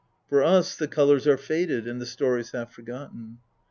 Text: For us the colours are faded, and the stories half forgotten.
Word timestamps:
For 0.29 0.41
us 0.41 0.75
the 0.75 0.87
colours 0.87 1.27
are 1.27 1.37
faded, 1.37 1.87
and 1.87 2.01
the 2.01 2.07
stories 2.07 2.53
half 2.53 2.71
forgotten. 2.73 3.37